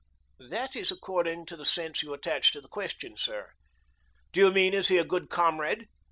"That 0.39 0.75
is 0.75 0.89
according 0.89 1.45
to 1.45 1.55
the 1.55 1.63
sense 1.63 2.01
you 2.01 2.11
attach 2.11 2.51
to 2.53 2.59
the 2.61 2.67
question, 2.67 3.17
sir. 3.17 3.51
Do 4.31 4.39
you 4.41 4.51
mean 4.51 4.73
is 4.73 4.87
he 4.87 4.97
a 4.97 5.05
good 5.05 5.29
comrade? 5.29 5.85